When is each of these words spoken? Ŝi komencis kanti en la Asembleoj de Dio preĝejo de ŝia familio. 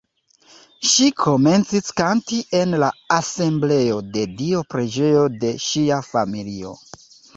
Ŝi 0.91 1.09
komencis 1.23 1.91
kanti 1.99 2.39
en 2.61 2.73
la 2.83 2.89
Asembleoj 3.17 4.01
de 4.17 4.25
Dio 4.41 4.65
preĝejo 4.75 5.25
de 5.45 5.53
ŝia 5.67 6.01
familio. 6.13 6.73